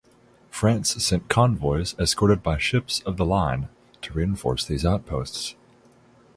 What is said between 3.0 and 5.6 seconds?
of the line to reinforce these outpost.